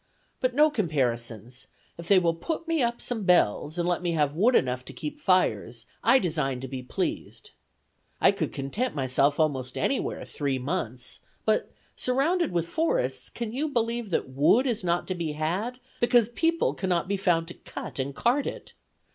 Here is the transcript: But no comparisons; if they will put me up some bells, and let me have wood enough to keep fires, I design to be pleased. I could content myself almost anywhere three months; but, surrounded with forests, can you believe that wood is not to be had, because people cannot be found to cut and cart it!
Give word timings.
But 0.39 0.55
no 0.55 0.71
comparisons; 0.71 1.67
if 1.95 2.07
they 2.07 2.17
will 2.17 2.33
put 2.33 2.67
me 2.67 2.81
up 2.81 2.99
some 2.99 3.21
bells, 3.23 3.77
and 3.77 3.87
let 3.87 4.01
me 4.01 4.13
have 4.13 4.35
wood 4.35 4.55
enough 4.55 4.83
to 4.85 4.93
keep 4.93 5.19
fires, 5.19 5.85
I 6.03 6.17
design 6.17 6.59
to 6.61 6.67
be 6.67 6.81
pleased. 6.81 7.51
I 8.19 8.31
could 8.31 8.51
content 8.51 8.95
myself 8.95 9.39
almost 9.39 9.77
anywhere 9.77 10.25
three 10.25 10.57
months; 10.57 11.19
but, 11.45 11.71
surrounded 11.95 12.51
with 12.51 12.67
forests, 12.67 13.29
can 13.29 13.53
you 13.53 13.69
believe 13.69 14.09
that 14.09 14.27
wood 14.27 14.65
is 14.65 14.83
not 14.83 15.07
to 15.07 15.13
be 15.13 15.33
had, 15.33 15.79
because 15.99 16.29
people 16.29 16.73
cannot 16.73 17.07
be 17.07 17.15
found 17.15 17.47
to 17.49 17.53
cut 17.53 17.99
and 17.99 18.15
cart 18.15 18.47
it! 18.47 18.73